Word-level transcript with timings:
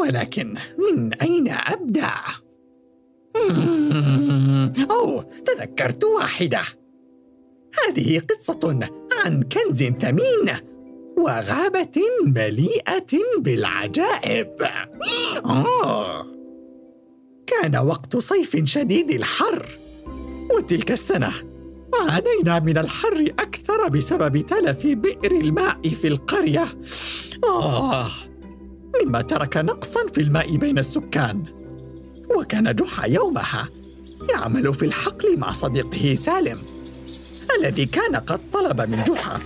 ولكن 0.00 0.54
من 0.78 1.14
أين 1.14 1.48
أبدأ؟ 1.48 2.12
أوه 4.90 5.22
تذكرت 5.22 6.04
واحدة 6.04 6.62
هذه 7.86 8.18
قصة 8.18 8.88
عن 9.24 9.42
كنز 9.42 9.82
ثمين 9.82 10.52
وغابة 11.16 12.02
مليئة 12.24 13.06
بالعجائب 13.38 14.52
آه. 15.44 16.26
كان 17.46 17.76
وقت 17.76 18.16
صيف 18.16 18.64
شديد 18.64 19.10
الحر 19.10 19.66
وتلك 20.56 20.92
السنة 20.92 21.32
عانينا 22.10 22.58
من 22.58 22.78
الحر 22.78 23.32
أكثر 23.38 23.88
بسبب 23.88 24.46
تلف 24.46 24.86
بئر 24.86 25.32
الماء 25.32 25.88
في 25.88 26.08
القرية. 26.08 26.68
آه 27.44 28.08
مما 29.04 29.22
ترك 29.22 29.56
نقصا 29.56 30.00
في 30.14 30.20
الماء 30.20 30.56
بين 30.56 30.78
السكان. 30.78 31.44
وكان 32.36 32.74
جحا 32.74 33.06
يومها 33.06 33.68
يعمل 34.30 34.74
في 34.74 34.84
الحقل 34.84 35.38
مع 35.38 35.52
صديقه 35.52 36.14
سالم 36.14 36.62
الذي 37.58 37.86
كان 37.86 38.16
قد 38.16 38.40
طلب 38.52 38.80
من 38.80 39.04
جحا 39.04 39.36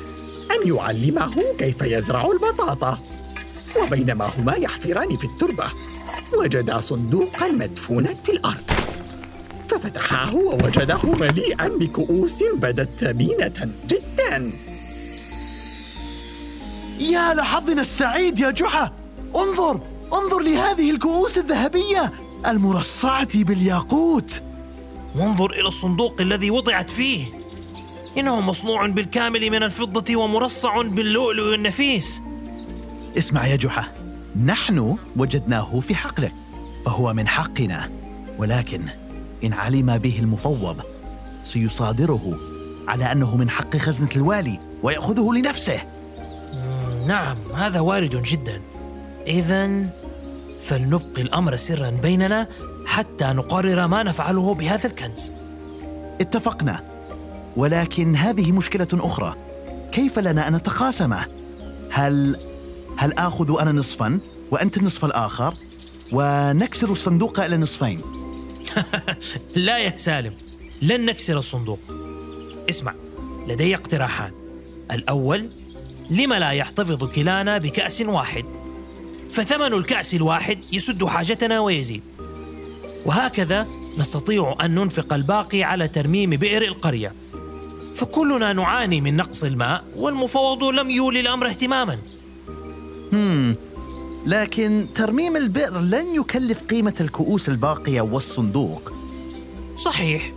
أن 0.51 0.77
يعلمه 0.77 1.35
كيف 1.59 1.83
يزرع 1.83 2.27
البطاطا. 2.31 2.99
وبينما 3.83 4.31
هما 4.39 4.55
يحفران 4.55 5.17
في 5.17 5.25
التربة 5.25 5.65
وجدا 6.39 6.81
صندوقا 6.81 7.49
مدفونا 7.49 8.15
في 8.15 8.33
الأرض. 8.33 8.80
ففتحاه 9.83 10.35
ووجده 10.35 10.99
مليئا 11.05 11.69
بكؤوس 11.69 12.43
بدت 12.57 12.89
ثمينة 13.01 13.69
جدا. 13.89 14.51
يا 17.01 17.35
لحظنا 17.35 17.83
السعيد 17.83 18.39
يا 18.39 18.51
جحا. 18.51 18.93
انظر 19.37 19.81
انظر 20.13 20.41
لهذه 20.41 20.91
الكؤوس 20.91 21.39
الذهبية 21.39 22.13
المرصعة 22.47 23.45
بالياقوت. 23.45 24.43
وانظر 25.17 25.51
إلى 25.51 25.69
الصندوق 25.69 26.21
الذي 26.21 26.51
وضعت 26.51 26.91
فيه. 26.91 27.27
إنه 28.19 28.41
مصنوع 28.41 28.87
بالكامل 28.87 29.51
من 29.51 29.63
الفضة 29.63 30.17
ومرصع 30.17 30.83
باللؤلؤ 30.83 31.55
النفيس. 31.55 32.21
اسمع 33.19 33.47
يا 33.47 33.57
جحا 33.57 33.85
نحن 34.45 34.97
وجدناه 35.17 35.81
في 35.81 35.95
حقلك 35.95 36.33
فهو 36.85 37.13
من 37.13 37.29
حقنا. 37.29 37.91
ولكن 38.39 38.83
إن 39.45 39.53
علم 39.53 39.99
به 39.99 40.19
المفوض 40.19 40.77
سيصادره 41.43 42.39
على 42.89 43.13
أنه 43.13 43.37
من 43.37 43.51
حق 43.51 43.77
خزنة 43.77 44.09
الوالي 44.17 44.59
ويأخذه 44.83 45.33
لنفسه. 45.33 45.81
نعم 47.07 47.37
هذا 47.55 47.81
وارد 47.81 48.23
جدا. 48.23 48.61
إذا 49.27 49.87
فلنبقي 50.61 51.23
الأمر 51.23 51.57
سرا 51.57 51.91
بيننا 51.91 52.49
حتى 52.87 53.25
نقرر 53.25 53.87
ما 53.87 54.03
نفعله 54.03 54.55
بهذا 54.55 54.87
الكنز. 54.87 55.33
اتفقنا. 56.21 56.81
ولكن 57.57 58.17
هذه 58.17 58.53
مشكلة 58.53 58.89
أخرى. 58.93 59.35
كيف 59.93 60.19
لنا 60.19 60.49
أن 60.49 60.57
نتقاسمه؟ 60.57 61.27
هل 61.91 62.37
هل 62.97 63.13
آخذ 63.13 63.61
أنا 63.61 63.73
نصفا 63.73 64.21
وأنت 64.51 64.77
النصف 64.77 65.05
الآخر؟ 65.05 65.55
ونكسر 66.13 66.93
الصندوق 66.93 67.41
إلى 67.41 67.57
نصفين. 67.57 68.01
لا 69.57 69.79
يا 69.79 69.97
سالم 69.97 70.35
لن 70.83 71.05
نكسر 71.05 71.39
الصندوق. 71.39 71.81
اسمع 72.71 72.95
لدي 73.49 73.75
اقتراحان. 73.75 74.33
الأول 74.91 75.51
لما 76.11 76.39
لا 76.39 76.51
يحتفظ 76.51 77.05
كلانا 77.05 77.59
بكأس 77.59 78.01
واحد؟ 78.01 78.45
فثمن 79.31 79.75
الكأس 79.75 80.15
الواحد 80.15 80.59
يسد 80.73 81.05
حاجتنا 81.05 81.61
ويزيد. 81.61 82.03
وهكذا 83.07 83.67
نستطيع 83.99 84.57
أن 84.61 84.75
ننفق 84.75 85.13
الباقي 85.13 85.63
على 85.63 85.89
ترميم 85.89 86.31
بئر 86.31 86.63
القرية. 86.63 87.13
فكلنا 87.95 88.53
نعاني 88.53 89.01
من 89.01 89.17
نقص 89.17 89.45
الماء 89.45 89.85
والمفوض 89.97 90.65
لم 90.65 90.91
يولي 90.91 91.21
الأمر 91.21 91.49
اهتماما. 91.49 91.99
لكن 94.27 94.87
ترميم 94.95 95.37
البئر 95.37 95.81
لن 95.81 96.15
يكلف 96.15 96.63
قيمة 96.63 96.95
الكؤوس 97.01 97.49
الباقية 97.49 98.01
والصندوق. 98.01 98.93
صحيح. 99.85 100.33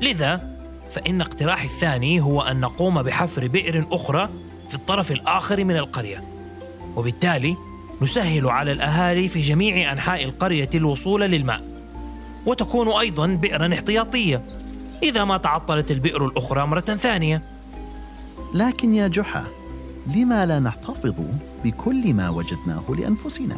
لذا 0.00 0.50
فإن 0.90 1.20
اقتراحي 1.20 1.66
الثاني 1.66 2.20
هو 2.20 2.42
أن 2.42 2.60
نقوم 2.60 3.02
بحفر 3.02 3.46
بئر 3.46 3.86
أخرى 3.92 4.28
في 4.68 4.74
الطرف 4.74 5.12
الآخر 5.12 5.64
من 5.64 5.76
القرية 5.76 6.24
وبالتالي 6.96 7.56
نسهل 8.02 8.46
على 8.46 8.72
الأهالي 8.72 9.28
في 9.28 9.40
جميع 9.40 9.92
أنحاء 9.92 10.24
القرية 10.24 10.70
الوصول 10.74 11.20
للماء 11.20 11.62
وتكون 12.46 12.88
أيضا 12.88 13.26
بئرا 13.26 13.72
احتياطية 13.72 14.42
إذا 15.02 15.24
ما 15.24 15.36
تعطلت 15.36 15.90
البئر 15.90 16.26
الأخرى 16.26 16.66
مرة 16.66 16.80
ثانية. 16.80 17.42
لكن 18.54 18.94
يا 18.94 19.08
جحا 19.08 19.46
لما 20.06 20.46
لا 20.46 20.58
نحتفظ 20.58 21.20
بكل 21.64 22.14
ما 22.14 22.28
وجدناه 22.28 22.84
لأنفسنا؟ 22.88 23.56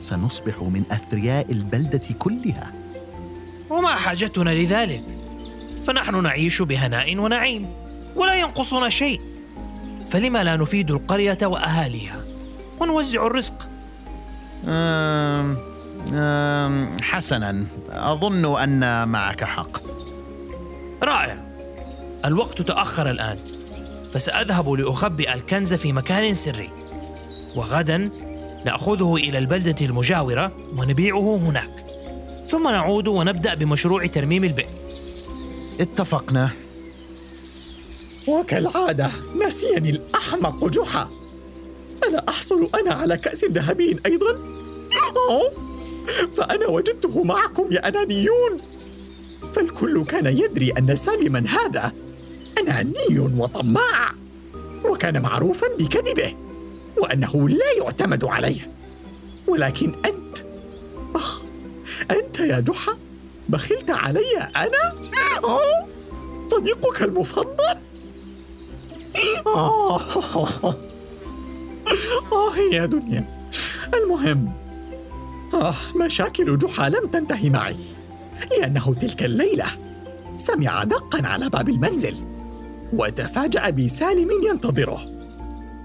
سنصبح 0.00 0.62
من 0.62 0.82
أثرياء 0.90 1.52
البلدة 1.52 2.14
كلها. 2.18 2.72
وما 3.70 3.94
حاجتنا 3.94 4.50
لذلك. 4.50 5.04
فنحن 5.84 6.22
نعيش 6.22 6.62
بهناء 6.62 7.18
ونعيم 7.18 7.68
ولا 8.16 8.34
ينقصنا 8.34 8.88
شيء. 8.88 9.20
فلما 10.06 10.44
لا 10.44 10.56
نفيد 10.56 10.90
القرية 10.90 11.38
وأهاليها؟ 11.42 12.20
ونوزع 12.80 13.26
الرزق. 13.26 13.68
أم 14.68 15.56
أم 16.12 16.96
حسنا 17.02 17.64
أظن 17.90 18.60
أن 18.62 19.08
معك 19.08 19.44
حق. 19.44 19.80
رائع. 21.02 21.44
الوقت 22.24 22.62
تأخر 22.62 23.10
الآن. 23.10 23.38
فسأذهب 24.16 24.70
لأخبئ 24.70 25.34
الكنز 25.34 25.74
في 25.74 25.92
مكان 25.92 26.34
سري. 26.34 26.70
وغدا 27.56 28.10
نأخذه 28.64 29.14
إلى 29.16 29.38
البلدة 29.38 29.86
المجاورة 29.86 30.52
ونبيعه 30.78 31.36
هناك. 31.36 31.84
ثم 32.50 32.68
نعود 32.68 33.08
ونبدأ 33.08 33.54
بمشروع 33.54 34.06
ترميم 34.06 34.44
البئر. 34.44 34.68
اتفقنا. 35.80 36.50
وكالعادة 38.28 39.10
نسيني 39.46 39.90
الأحمق 39.90 40.68
جحا. 40.68 41.08
ألا 42.08 42.28
أحصل 42.28 42.70
أنا 42.74 42.94
على 42.94 43.16
كأس 43.16 43.44
ذهبي 43.44 43.98
أيضا؟ 44.06 44.40
فأنا 46.36 46.66
وجدته 46.66 47.24
معكم 47.24 47.72
يا 47.72 47.88
أنانيون. 47.88 48.60
فالكل 49.54 50.04
كان 50.04 50.26
يدري 50.26 50.72
أن 50.78 50.96
سالما 50.96 51.44
هذا. 51.48 51.92
أناني 52.58 53.18
وطماع 53.36 54.12
وكان 54.84 55.22
معروفا 55.22 55.66
بكذبه 55.78 56.34
وأنه 56.96 57.48
لا 57.48 57.72
يعتمد 57.78 58.24
عليه 58.24 58.70
ولكن 59.48 59.92
أنت 60.04 60.38
آه 61.16 61.40
أنت 62.10 62.40
يا 62.40 62.60
جحا 62.60 62.92
بخلت 63.48 63.90
علي 63.90 64.50
أنا؟ 64.56 64.92
صديقك 66.50 67.02
المفضل؟ 67.02 67.76
آه 69.46 70.00
آه 72.32 72.56
يا 72.72 72.86
دنيا 72.86 73.24
المهم 73.94 74.52
آه 75.54 75.74
مشاكل 75.96 76.58
جحا 76.58 76.88
لم 76.88 77.06
تنتهي 77.08 77.50
معي 77.50 77.76
لأنه 78.50 78.94
تلك 79.00 79.22
الليلة 79.22 79.66
سمع 80.38 80.84
دقا 80.84 81.26
على 81.28 81.48
باب 81.48 81.68
المنزل 81.68 82.35
وتفاجأ 82.92 83.70
بسالم 83.70 84.28
ينتظره. 84.50 85.00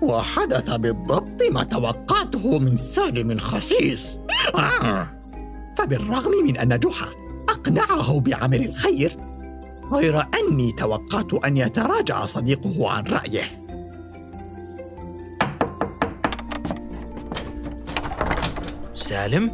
وحدث 0.01 0.69
بالضبط 0.69 1.41
ما 1.51 1.63
توقعته 1.63 2.59
من 2.59 2.77
سالم 2.77 3.39
خسيس. 3.39 4.19
فبالرغم 5.77 6.31
من 6.47 6.57
أن 6.57 6.79
جحا 6.79 7.07
أقنعه 7.49 8.19
بعمل 8.19 8.65
الخير 8.65 9.17
غير 9.91 10.19
أني 10.21 10.71
توقعت 10.71 11.33
أن 11.33 11.57
يتراجع 11.57 12.25
صديقه 12.25 12.89
عن 12.89 13.03
رأيه. 13.03 13.43
سالم 18.93 19.51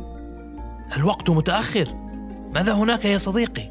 الوقت 0.97 1.29
متأخر. 1.29 1.87
ماذا 2.53 2.73
هناك 2.73 3.05
يا 3.05 3.17
صديقي؟ 3.17 3.69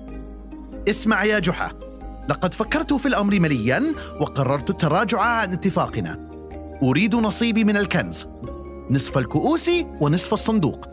اسمع 0.89 1.25
يا 1.25 1.39
جحا. 1.39 1.86
لقد 2.29 2.55
فكرت 2.55 2.93
في 2.93 3.07
الأمر 3.07 3.41
مليا 3.41 3.95
وقررت 4.21 4.71
التراجع 4.71 5.21
عن 5.21 5.53
اتفاقنا. 5.53 6.19
أريد 6.83 7.15
نصيبي 7.15 7.65
من 7.65 7.77
الكنز. 7.77 8.27
نصف 8.91 9.19
الكؤوس 9.19 9.71
ونصف 10.01 10.33
الصندوق. 10.33 10.87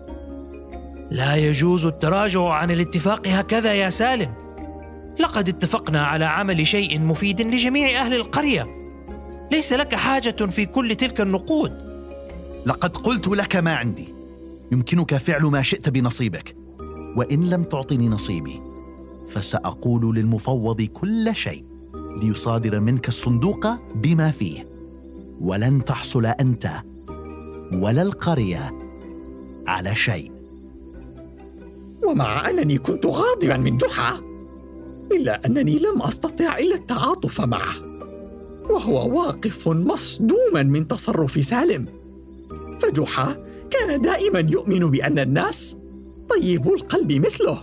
لا 1.11 1.35
يجوز 1.35 1.85
التراجع 1.85 2.49
عن 2.49 2.71
الاتفاق 2.71 3.27
هكذا 3.27 3.73
يا 3.73 3.89
سالم. 3.89 4.33
لقد 5.19 5.49
اتفقنا 5.49 6.05
على 6.05 6.25
عمل 6.25 6.67
شيء 6.67 6.99
مفيد 6.99 7.41
لجميع 7.41 8.01
أهل 8.05 8.13
القرية. 8.13 8.67
ليس 9.51 9.73
لك 9.73 9.95
حاجة 9.95 10.45
في 10.45 10.65
كل 10.65 10.95
تلك 10.95 11.21
النقود. 11.21 11.71
لقد 12.65 12.97
قلت 12.97 13.27
لك 13.27 13.55
ما 13.55 13.75
عندي. 13.75 14.13
يمكنك 14.71 15.17
فعل 15.17 15.41
ما 15.41 15.61
شئت 15.61 15.89
بنصيبك. 15.89 16.55
وإن 17.17 17.49
لم 17.49 17.63
تعطني 17.63 18.07
نصيبي 18.07 18.72
فسأقول 19.33 20.15
للمفوض 20.15 20.81
كل 20.81 21.35
شيء 21.35 21.63
ليصادر 22.21 22.79
منك 22.79 23.07
الصندوق 23.07 23.67
بما 23.95 24.31
فيه. 24.31 24.65
ولن 25.41 25.85
تحصل 25.85 26.25
أنت 26.25 26.69
ولا 27.73 28.01
القرية 28.01 28.71
على 29.67 29.95
شيء. 29.95 30.31
ومع 32.07 32.49
أنني 32.49 32.77
كنت 32.77 33.05
غاضبا 33.05 33.57
من 33.57 33.77
جحا 33.77 34.17
إلا 35.11 35.45
أنني 35.45 35.79
لم 35.79 36.01
أستطع 36.01 36.57
إلا 36.57 36.75
التعاطف 36.75 37.41
معه 37.41 37.75
وهو 38.69 39.19
واقف 39.19 39.67
مصدوما 39.67 40.63
من 40.63 40.87
تصرف 40.87 41.45
سالم. 41.45 41.87
فجحا 42.79 43.35
كان 43.71 44.01
دائما 44.01 44.39
يؤمن 44.39 44.91
بأن 44.91 45.19
الناس 45.19 45.77
طيبو 46.29 46.75
القلب 46.75 47.11
مثله. 47.11 47.57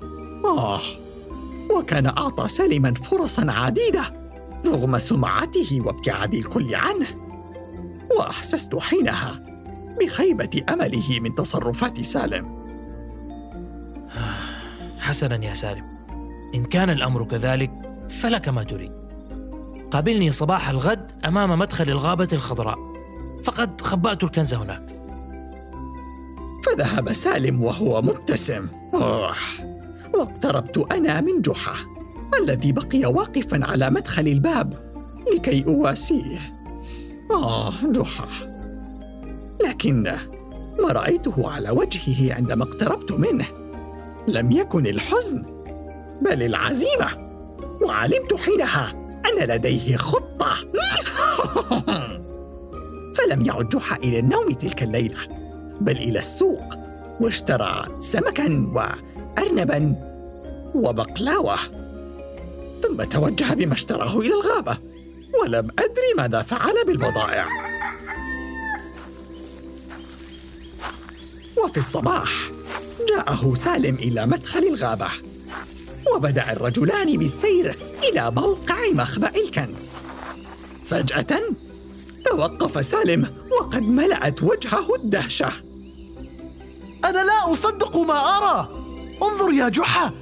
آه. 0.45 0.81
وكان 1.79 2.07
أعطى 2.07 2.49
سالما 2.49 2.95
فرصا 2.95 3.47
عديدة 3.49 4.03
رغم 4.67 4.99
سمعته 4.99 5.83
وابتعاد 5.87 6.35
الكل 6.35 6.75
عنه. 6.75 7.07
وأحسست 8.19 8.77
حينها 8.77 9.39
بخيبة 10.01 10.63
أمله 10.69 11.21
من 11.21 11.35
تصرفات 11.35 12.01
سالم. 12.01 12.47
حسنا 14.99 15.45
يا 15.45 15.55
سالم. 15.55 15.85
إن 16.55 16.65
كان 16.65 16.91
الأمر 16.91 17.25
كذلك 17.25 17.71
فلك 18.09 18.49
ما 18.49 18.63
تريد. 18.65 18.91
قابلني 19.91 20.31
صباح 20.31 20.69
الغد 20.69 21.11
أمام 21.25 21.59
مدخل 21.59 21.91
الغابة 21.91 22.29
الخضراء. 22.33 22.79
فقد 23.45 23.81
خبأت 23.81 24.25
الكنز 24.25 24.55
هناك. 24.55 24.91
فذهب 26.67 27.13
سالم 27.13 27.63
وهو 27.63 28.03
مبتسم. 28.03 28.69
أوه. 28.95 29.35
واقتربت 30.15 30.79
أنا 30.93 31.21
من 31.21 31.43
جحا 31.43 31.75
الذي 32.43 32.73
بقي 32.73 33.05
واقفا 33.05 33.61
على 33.63 33.91
مدخل 33.91 34.29
الباب 34.29 34.75
لكي 35.35 35.65
أواسيه. 35.67 36.39
آه 37.31 37.73
جحا. 37.83 38.29
لكن 39.69 40.03
ما 40.83 40.93
رأيته 40.93 41.51
على 41.51 41.71
وجهه 41.71 42.35
عندما 42.35 42.65
اقتربت 42.65 43.13
منه. 43.13 43.47
لم 44.29 44.53
يكن 44.53 44.87
الحزن 44.87 45.43
بل 46.23 46.43
العزيمة. 46.43 47.31
وعلمت 47.83 48.35
حينها 48.35 48.93
أن 49.27 49.49
لديه 49.49 49.97
خطة. 49.97 50.57
فلم 53.17 53.43
يعد 53.43 53.69
جحا 53.69 53.97
إلى 53.97 54.19
النوم 54.19 54.51
تلك 54.51 54.83
الليلة 54.83 55.19
بل 55.81 55.97
إلى 55.97 56.19
السوق 56.19 56.75
واشترى 57.21 57.87
سمكا 58.01 58.47
وأرنبا 59.31 59.97
وبقلاوة 60.75 61.57
ثم 62.83 63.03
توجه 63.03 63.55
بما 63.55 63.75
اشتراه 63.75 64.19
إلى 64.19 64.35
الغابة 64.35 64.79
ولم 65.43 65.71
أدري 65.79 66.15
ماذا 66.17 66.43
فعل 66.43 66.75
بالبضائع. 66.87 67.47
وفي 71.65 71.77
الصباح 71.77 72.51
جاءه 73.09 73.55
سالم 73.55 73.95
إلى 73.95 74.27
مدخل 74.27 74.63
الغابة 74.63 75.09
وبدأ 76.15 76.53
الرجلان 76.53 77.17
بالسير 77.17 77.77
إلى 78.03 78.31
موقع 78.31 78.77
مخبأ 78.93 79.33
الكنز. 79.37 79.89
فجأة 80.83 81.39
توقف 82.25 82.87
سالم 82.87 83.35
وقد 83.61 83.83
ملأت 83.83 84.43
وجهه 84.43 84.95
الدهشة. 84.95 85.53
أنا 87.05 87.25
لا 87.25 87.53
أصدق 87.53 87.97
ما 87.97 88.15
أرى! 88.15 88.80
انظر 89.23 89.53
يا 89.53 89.69
جحا. 89.69 90.13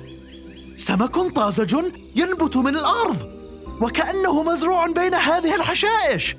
سمك 0.76 1.16
طازج 1.34 1.76
ينبت 2.16 2.56
من 2.56 2.76
الأرض 2.76 3.16
وكأنه 3.80 4.42
مزروع 4.42 4.86
بين 4.86 5.14
هذه 5.14 5.54
الحشائش. 5.54 6.36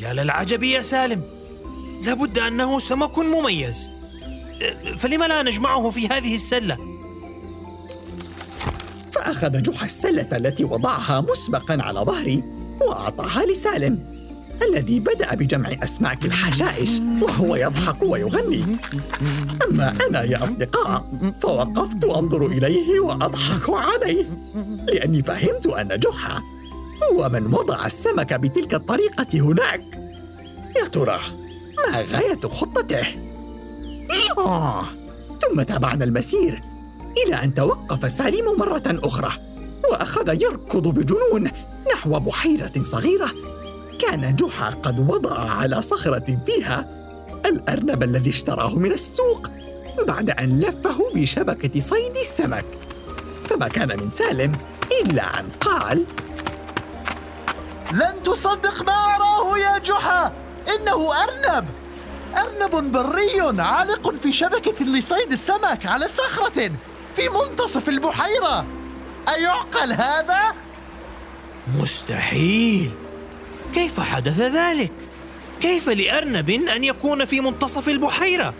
يا 0.00 0.12
للعجب 0.12 0.62
يا 0.62 0.82
سالم. 0.82 1.22
لابد 2.02 2.38
أنه 2.38 2.78
سمك 2.78 3.18
مميز. 3.18 3.90
فلما 4.96 5.24
لا 5.24 5.42
نجمعه 5.42 5.90
في 5.90 6.08
هذه 6.08 6.34
السلة؟ 6.34 6.78
فأخذ 9.12 9.62
جحا 9.62 9.86
السلة 9.86 10.28
التي 10.32 10.64
وضعها 10.64 11.20
مسبقا 11.20 11.82
على 11.82 12.00
ظهري 12.00 12.42
وأعطاها 12.80 13.46
لسالم. 13.46 14.21
الذي 14.68 15.00
بدأ 15.00 15.34
بجمع 15.34 15.70
أسماك 15.82 16.24
الحشائش 16.24 16.90
وهو 17.22 17.56
يضحك 17.56 18.02
ويغني. 18.02 18.64
أما 19.68 19.94
أنا 20.08 20.22
يا 20.22 20.42
أصدقاء 20.42 21.06
فوقفت 21.42 22.04
أنظر 22.04 22.46
إليه 22.46 23.00
وأضحك 23.00 23.70
عليه 23.70 24.24
لأني 24.86 25.22
فهمت 25.22 25.66
أن 25.66 25.98
جحا 25.98 26.42
هو 27.12 27.28
من 27.28 27.54
وضع 27.54 27.86
السمك 27.86 28.34
بتلك 28.34 28.74
الطريقة 28.74 29.40
هناك. 29.40 29.82
يا 30.76 30.84
ترى 30.84 31.18
ما 31.92 32.00
غاية 32.02 32.40
خطته؟ 32.40 33.06
آه 34.38 34.84
ثم 35.40 35.62
تابعنا 35.62 36.04
المسير 36.04 36.62
إلى 37.26 37.34
أن 37.34 37.54
توقف 37.54 38.12
سالم 38.12 38.58
مرة 38.58 38.82
أخرى 38.86 39.32
وأخذ 39.90 40.42
يركض 40.42 40.88
بجنون 40.88 41.50
نحو 41.92 42.20
بحيرة 42.20 42.72
صغيرة. 42.82 43.30
كان 44.02 44.36
جحا 44.36 44.70
قد 44.70 45.10
وضع 45.10 45.50
على 45.50 45.82
صخرة 45.82 46.38
فيها 46.46 46.88
الأرنب 47.46 48.02
الذي 48.02 48.30
اشتراه 48.30 48.74
من 48.74 48.92
السوق 48.92 49.50
بعد 50.06 50.30
أن 50.30 50.60
لفه 50.60 51.10
بشبكة 51.14 51.80
صيد 51.80 52.16
السمك. 52.16 52.64
فما 53.44 53.68
كان 53.68 53.88
من 53.88 54.10
سالم 54.10 54.52
إلا 55.02 55.40
أن 55.40 55.48
قال 55.60 56.04
لن 57.92 58.22
تصدق 58.24 58.82
ما 58.82 58.92
أراه 58.92 59.58
يا 59.58 59.78
جحا! 59.78 60.32
إنه 60.68 61.12
أرنب! 61.22 61.68
أرنب 62.36 62.92
بري 62.92 63.60
عالق 63.62 64.14
في 64.14 64.32
شبكة 64.32 64.84
لصيد 64.84 65.32
السمك 65.32 65.86
على 65.86 66.08
صخرة 66.08 66.70
في 67.16 67.28
منتصف 67.28 67.88
البحيرة. 67.88 68.66
أيعقل 69.28 69.92
هذا؟ 69.92 70.40
مستحيل! 71.78 72.90
كيف 73.74 74.00
حدث 74.00 74.40
ذلك؟ 74.40 74.92
كيف 75.60 75.88
لارنب 75.88 76.50
أن 76.50 76.84
يكون 76.84 77.24
في 77.24 77.40
منتصف 77.40 77.88
البحيرة؟ 77.88 78.54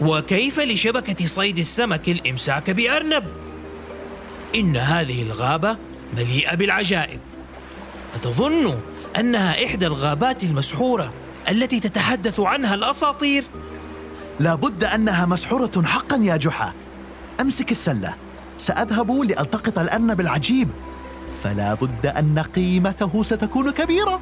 وكيف 0.00 0.60
لشبكة 0.60 1.26
صيد 1.26 1.58
السمك 1.58 2.08
الإمساك 2.08 2.70
بأرنب؟ 2.70 3.24
إن 4.54 4.76
هذه 4.76 5.22
الغابة 5.22 5.76
مليئة 6.16 6.54
بالعجائب. 6.54 7.20
أتظن 8.14 8.78
أنها 9.18 9.66
إحدى 9.66 9.86
الغابات 9.86 10.44
المسحورة 10.44 11.12
التي 11.48 11.80
تتحدث 11.80 12.40
عنها 12.40 12.74
الأساطير؟ 12.74 13.44
لابد 14.40 14.84
أنها 14.84 15.26
مسحورة 15.26 15.82
حقا 15.84 16.16
يا 16.22 16.36
جحا. 16.36 16.72
أمسك 17.40 17.70
السلة. 17.70 18.14
سأذهب 18.58 19.10
لألتقط 19.10 19.78
الأرنب 19.78 20.20
العجيب. 20.20 20.68
فلا 21.44 21.74
بد 21.74 22.06
أن 22.06 22.38
قيمته 22.38 23.22
ستكون 23.22 23.70
كبيرة. 23.70 24.20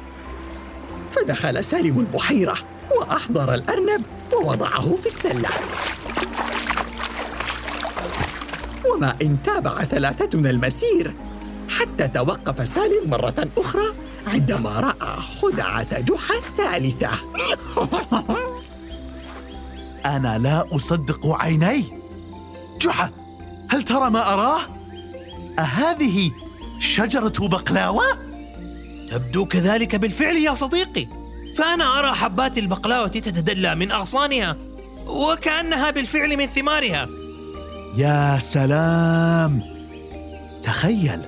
فدخل 1.11 1.63
سالم 1.63 1.99
البحيرة 1.99 2.57
وأحضر 2.97 3.53
الأرنب 3.53 4.05
ووضعه 4.33 4.95
في 4.95 5.05
السلة. 5.05 5.49
وما 8.89 9.15
إن 9.21 9.37
تابع 9.43 9.83
ثلاثتنا 9.83 10.49
المسير 10.49 11.15
حتى 11.69 12.07
توقف 12.07 12.73
سالم 12.75 13.09
مرة 13.09 13.47
أخرى 13.57 13.85
عندما 14.27 14.79
رأى 14.79 15.21
خدعة 15.41 15.99
جحا 15.99 16.33
الثالثة. 16.35 17.09
أنا 20.15 20.37
لا 20.37 20.75
أصدق 20.75 21.27
عيني. 21.27 21.85
جحا 22.81 23.09
هل 23.69 23.83
ترى 23.83 24.09
ما 24.09 24.33
أراه؟ 24.33 24.61
أهذه 25.59 26.31
شجرة 26.81 27.47
بقلاوة؟ 27.47 28.03
تبدو 29.11 29.45
كذلك 29.45 29.95
بالفعل 29.95 30.35
يا 30.35 30.53
صديقي. 30.53 31.07
فأنا 31.57 31.99
أرى 31.99 32.15
حبات 32.15 32.57
البقلاوة 32.57 33.07
تتدلى 33.07 33.75
من 33.75 33.91
أغصانها 33.91 34.57
وكأنها 35.05 35.91
بالفعل 35.91 36.37
من 36.37 36.45
ثمارها. 36.45 37.07
يا 37.97 38.39
سلام! 38.39 39.61
تخيل 40.63 41.19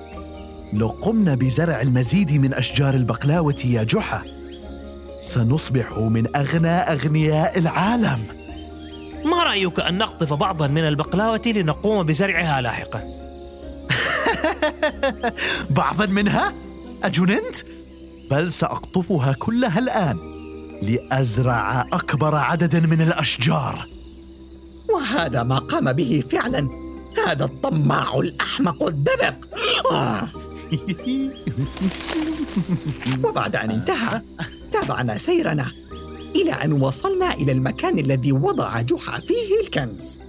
لو 0.72 0.88
قمنا 0.88 1.34
بزرع 1.34 1.80
المزيد 1.80 2.32
من 2.32 2.54
أشجار 2.54 2.94
البقلاوة 2.94 3.62
يا 3.64 3.82
جحا 3.82 4.22
سنصبح 5.20 5.98
من 5.98 6.36
أغنى 6.36 6.68
أغنياء 6.68 7.58
العالم. 7.58 8.22
ما 9.24 9.42
رأيك 9.42 9.80
أن 9.80 9.98
نقطف 9.98 10.32
بعضا 10.32 10.66
من 10.66 10.88
البقلاوة 10.88 11.42
لنقوم 11.46 12.06
بزرعها 12.06 12.60
لاحقا؟ 12.60 13.13
بعضا 15.70 16.06
منها؟ 16.06 16.54
اجننت 17.02 17.54
بل 18.30 18.52
سأقطفها 18.52 19.32
كلها 19.32 19.78
الآن 19.78 20.18
لأزرع 20.82 21.80
أكبر 21.80 22.34
عدد 22.34 22.86
من 22.86 23.00
الأشجار. 23.00 23.88
وهذا 24.94 25.42
ما 25.42 25.58
قام 25.58 25.92
به 25.92 26.24
فعلا. 26.30 26.68
هذا 27.26 27.44
الطماع 27.44 28.20
الأحمق 28.20 28.82
الدبق. 28.82 29.34
آه. 29.92 30.28
وبعد 33.24 33.56
أن 33.56 33.70
انتهى 33.70 34.22
تابعنا 34.72 35.18
سيرنا 35.18 35.72
إلى 36.36 36.52
أن 36.52 36.72
وصلنا 36.72 37.34
إلى 37.34 37.52
المكان 37.52 37.98
الذي 37.98 38.32
وضع 38.32 38.80
جحا 38.80 39.20
فيه 39.20 39.60
الكنز. 39.64 40.20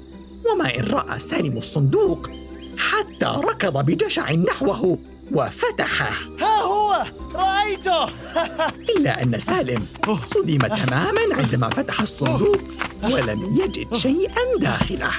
وما 0.52 0.80
إن 0.80 0.84
رأى 0.84 1.20
سالم 1.20 1.58
الصندوق 1.58 2.30
حتى 3.00 3.26
ركض 3.26 3.86
بجشع 3.86 4.32
نحوه 4.32 4.98
وفتحه. 5.32 6.12
ها 6.42 6.62
هو! 6.62 7.04
رأيته! 7.36 8.06
إلا 8.98 9.24
أن 9.24 9.40
سالم 9.40 9.88
صدم 10.24 10.58
تماما 10.58 11.22
عندما 11.32 11.70
فتح 11.70 12.02
الصندوق 12.02 12.62
ولم 13.04 13.58
يجد 13.62 13.96
شيئا 13.96 14.58
داخله. 14.58 15.12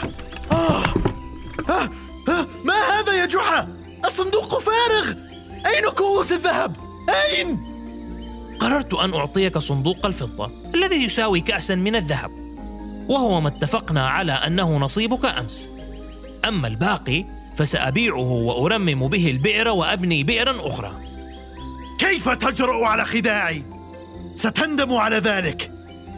ما 2.65 2.75
هذا 2.75 3.13
يا 3.13 3.27
جحا؟ 3.27 3.69
الصندوق 4.05 4.59
فارغ! 4.59 5.13
أين 5.67 5.91
كؤوس 5.97 6.33
الذهب؟ 6.33 6.77
أين؟ 7.09 7.77
قررت 8.61 8.95
أن 8.95 9.15
أعطيك 9.15 9.59
صندوق 9.59 10.07
الفضة 10.07 10.51
الذي 10.75 11.05
يساوي 11.05 11.41
كأسا 11.41 11.75
من 11.75 11.97
الذهب 11.97 12.31
وهو 13.09 13.41
ما 13.41 13.49
اتفقنا 13.49 14.09
على 14.09 14.33
أنه 14.33 14.79
نصيبك 14.79 15.25
أمس. 15.25 15.69
أما 16.49 16.69
الباقي 16.69 17.25
فسأبيعه 17.57 18.31
وأرمم 18.31 19.09
به 19.09 19.31
البئر 19.31 19.69
وأبني 19.69 20.25
بئرا 20.25 20.67
أخرى. 20.67 20.93
كيف 21.99 22.29
تجرؤ 22.29 22.83
على 22.85 23.05
خداعي؟ 23.05 23.63
ستندم 24.35 24.95
على 24.95 25.17
ذلك. 25.17 25.71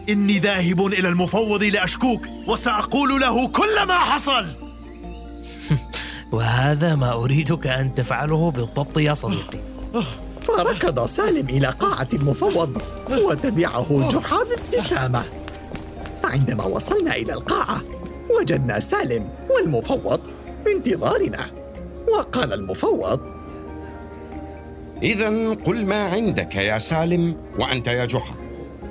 إني 0.08 0.38
ذاهب 0.38 0.86
إلى 0.86 1.08
المفوض 1.08 1.62
لأشكوك 1.62 2.26
وسأقول 2.46 3.20
له 3.20 3.48
كل 3.48 3.86
ما 3.88 3.94
حصل. 3.94 4.46
وهذا 6.32 6.94
ما 6.94 7.12
أريدك 7.12 7.66
أن 7.66 7.94
تفعله 7.94 8.50
بالضبط 8.50 8.98
يا 8.98 9.14
صديقي. 9.14 9.58
فركض 10.42 11.06
سالم 11.06 11.48
إلى 11.48 11.66
قاعة 11.66 12.08
المفوض 12.12 12.82
وتبعه 13.10 14.10
جحا 14.12 14.38
بابتسامة. 14.44 15.24
فعندما 16.22 16.64
وصلنا 16.64 17.16
إلى 17.16 17.32
القاعة 17.32 17.82
وجدنا 18.40 18.80
سالم 18.80 19.28
والمفوض 19.50 20.20
بانتظارنا. 20.68 21.50
وقال 22.12 22.52
المفوض 22.52 23.20
إذا 25.02 25.54
قل 25.54 25.86
ما 25.86 26.04
عندك 26.04 26.54
يا 26.56 26.78
سالم 26.78 27.36
وأنت 27.58 27.88
يا 27.88 28.04
جحا. 28.04 28.34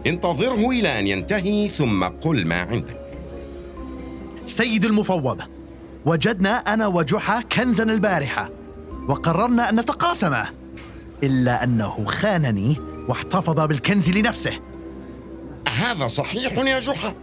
انتظره 0.07 0.69
إلى 0.69 0.99
أن 0.99 1.07
ينتهي 1.07 1.67
ثم 1.67 2.03
قل 2.03 2.45
ما 2.47 2.55
عندك. 2.61 2.99
سيد 4.45 4.85
المفوض 4.85 5.41
وجدنا 6.05 6.57
أنا 6.57 6.87
وجحا 6.87 7.41
كنزا 7.41 7.83
البارحة 7.83 8.49
وقررنا 9.09 9.69
أن 9.69 9.79
نتقاسمه 9.79 10.49
إلا 11.23 11.63
أنه 11.63 12.05
خانني 12.05 12.75
واحتفظ 13.07 13.59
بالكنز 13.59 14.09
لنفسه. 14.09 14.53
هذا 15.67 16.07
صحيح 16.07 16.57
يا 16.57 16.79
جحا. 16.79 17.13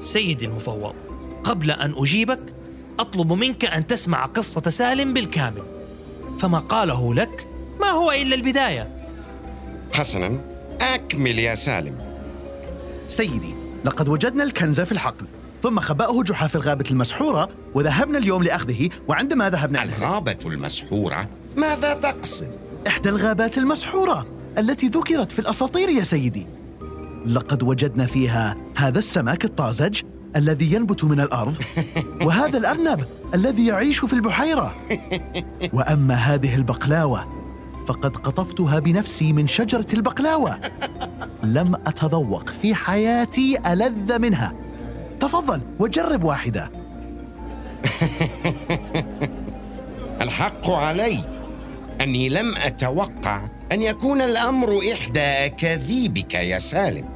سيدي 0.00 0.46
المفوض 0.46 0.94
قبل 1.44 1.70
أن 1.70 1.94
أجيبك 1.96 2.40
أطلب 2.98 3.32
منك 3.32 3.64
أن 3.64 3.86
تسمع 3.86 4.26
قصة 4.26 4.70
سالم 4.70 5.14
بالكامل. 5.14 5.62
فما 6.38 6.58
قاله 6.58 7.14
لك 7.14 7.48
ما 7.80 7.86
هو 7.86 8.12
إلا 8.12 8.34
البداية. 8.34 9.08
حسنا. 9.92 10.40
أكمل 10.80 11.38
يا 11.38 11.54
سالم. 11.54 11.98
سيدي 13.08 13.54
لقد 13.84 14.08
وجدنا 14.08 14.44
الكنز 14.44 14.80
في 14.80 14.92
الحقل 14.92 15.26
ثم 15.62 15.80
خبأه 15.80 16.22
جحا 16.22 16.46
في 16.46 16.54
الغابة 16.54 16.84
المسحورة 16.90 17.48
وذهبنا 17.74 18.18
اليوم 18.18 18.42
لأخذه 18.42 18.88
وعندما 19.08 19.50
ذهبنا 19.50 19.82
الغابة 19.82 20.38
المسحورة؟ 20.46 21.28
ماذا 21.56 21.94
تقصد؟ 21.94 22.50
إحدى 22.88 23.08
الغابات 23.08 23.58
المسحورة 23.58 24.26
التي 24.58 24.86
ذكرت 24.86 25.32
في 25.32 25.38
الأساطير 25.38 25.88
يا 25.88 26.04
سيدي. 26.04 26.46
لقد 27.26 27.62
وجدنا 27.62 28.06
فيها 28.06 28.56
هذا 28.76 28.98
السمك 28.98 29.44
الطازج 29.44 30.02
الذي 30.36 30.72
ينبت 30.72 31.04
من 31.04 31.20
الأرض 31.20 31.56
وهذا 32.26 32.58
الأرنب 32.58 33.04
الذي 33.34 33.66
يعيش 33.66 34.04
في 34.04 34.12
البحيرة. 34.12 34.74
وأما 35.72 36.14
هذه 36.14 36.54
البقلاوة 36.54 37.26
فقد 37.86 38.16
قطفتها 38.16 38.78
بنفسي 38.78 39.32
من 39.32 39.46
شجرة 39.46 39.86
البقلاوة. 39.94 40.60
لم 41.42 41.74
أتذوق 41.74 42.50
في 42.50 42.74
حياتي 42.74 43.58
ألذ 43.66 44.18
منها. 44.18 44.54
تفضل 45.20 45.60
وجرب 45.78 46.24
واحدة. 46.24 46.70
الحق 50.22 50.70
علي 50.70 51.20
أني 52.00 52.28
لم 52.28 52.56
أتوقع 52.56 53.48
أن 53.72 53.82
يكون 53.82 54.20
الأمر 54.20 54.80
إحدى 54.92 55.20
أكاذيبك 55.20 56.34
يا 56.34 56.58
سالم. 56.58 57.08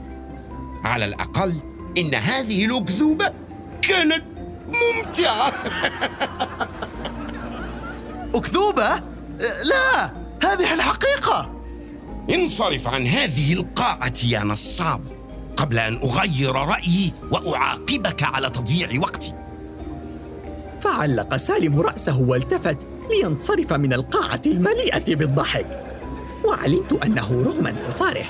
على 0.85 1.05
الأقل 1.05 1.70
إن 1.99 2.15
هذه 2.15 2.65
الأكذوبة 2.65 3.31
كانت 3.83 4.25
ممتعة. 4.69 5.53
أكذوبة؟ 8.35 9.03
لا 9.65 10.05
هذه 10.43 10.75
الحقيقة. 10.75 11.63
انصرف 12.35 12.89
عن 12.89 13.07
هذه 13.07 13.53
القاعة 13.53 14.13
يا 14.25 14.41
نصاب 14.41 15.01
قبل 15.57 15.79
أن 15.79 15.97
أغير 15.97 16.55
رأيي 16.55 17.13
وأعاقبك 17.31 18.23
على 18.23 18.51
تضييع 18.51 19.01
وقتي. 19.01 19.35
فعلق 20.81 21.37
سالم 21.37 21.81
رأسه 21.81 22.21
والتفت 22.21 22.79
لينصرف 23.11 23.73
من 23.73 23.93
القاعة 23.93 24.43
المليئة 24.47 25.15
بالضحك. 25.15 25.85
وعلمت 26.45 26.93
أنه 27.05 27.43
رغم 27.47 27.67
انتصاره 27.67 28.25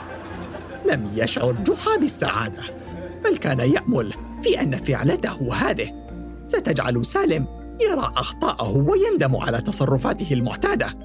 لم 0.90 1.10
يشعر 1.14 1.52
جحا 1.52 1.96
بالسعادة. 2.00 2.79
بل 3.24 3.36
كان 3.36 3.60
يأمل 3.60 4.12
في 4.42 4.60
أن 4.60 4.76
فعلته 4.76 5.54
هذه. 5.54 5.92
ستجعل 6.48 7.06
سالم 7.06 7.46
يرى 7.80 8.12
أخطاءه 8.16 8.76
ويندم 8.76 9.36
على 9.36 9.60
تصرفاته 9.60 10.34
المعتادة. 10.34 10.98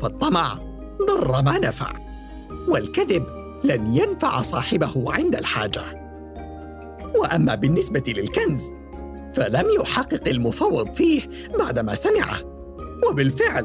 فالطمع 0.00 0.58
ضر 1.08 1.42
ما 1.42 1.58
نفع 1.58 1.92
والكذب 2.68 3.26
لن 3.64 3.96
ينفع 3.96 4.42
صاحبه 4.42 4.92
عند 5.12 5.36
الحاجة. 5.36 5.82
وأما 7.14 7.54
بالنسبة 7.54 8.02
للكنز 8.08 8.62
فلم 9.32 9.66
يحقق 9.80 10.28
المفوض 10.28 10.94
فيه 10.94 11.22
بعدما 11.58 11.94
سمعه 11.94 12.40
وبالفعل 13.10 13.64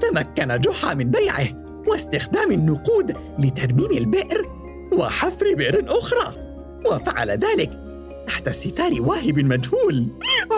تمكن 0.00 0.60
جحا 0.60 0.94
من 0.94 1.10
بيعه 1.10 1.46
واستخدام 1.86 2.52
النقود 2.52 3.16
لترميم 3.38 3.90
البئر 3.90 4.46
وحفر 4.92 5.54
بئر 5.54 5.98
أخرى. 5.98 6.41
وفعل 6.86 7.30
ذلك. 7.30 7.80
تحت 8.26 8.48
ستار 8.48 8.92
واهب 9.00 9.38
مجهول. 9.38 10.08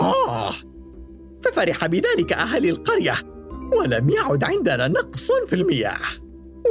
آه. 0.01 0.53
ففرح 1.43 1.85
بذلك 1.85 2.33
أهل 2.33 2.69
القرية 2.69 3.15
ولم 3.73 4.09
يعد 4.09 4.43
عندنا 4.43 4.87
نقص 4.87 5.31
في 5.47 5.55
المياه. 5.55 5.97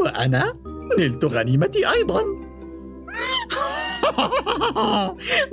وأنا 0.00 0.54
نلت 0.98 1.24
غنيمتي 1.24 1.90
أيضا. 1.90 2.24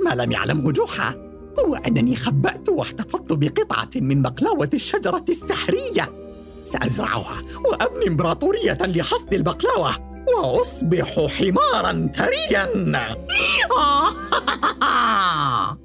ما 0.04 0.14
لم 0.14 0.32
يعلمه 0.32 0.72
جحا 0.72 1.14
هو 1.58 1.74
أنني 1.74 2.16
خبأت 2.16 2.68
واحتفظت 2.68 3.32
بقطعة 3.32 3.90
من 3.96 4.22
بقلاوة 4.22 4.70
الشجرة 4.74 5.24
السحرية. 5.28 6.12
سأزرعها 6.64 7.42
وأبني 7.64 8.08
إمبراطورية 8.08 8.78
لحصد 8.80 9.34
البقلاوة. 9.34 10.11
وأصبح 10.28 11.26
حمارا 11.26 12.10
ثريا. 12.14 12.68